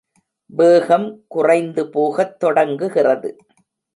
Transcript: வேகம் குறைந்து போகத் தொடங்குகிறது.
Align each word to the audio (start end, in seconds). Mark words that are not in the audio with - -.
வேகம் 0.45 1.25
குறைந்து 1.27 1.89
போகத் 1.89 2.39
தொடங்குகிறது. 2.39 3.37